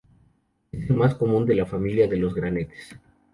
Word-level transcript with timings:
Es 0.71 0.89
el 0.89 0.95
más 0.95 1.13
común 1.13 1.45
de 1.45 1.53
la 1.53 1.67
familia 1.67 2.07
de 2.07 2.17
los 2.17 2.33
granates. 2.33 2.99